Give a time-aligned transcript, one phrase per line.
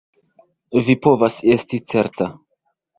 [0.89, 2.35] Vi povas esti certa.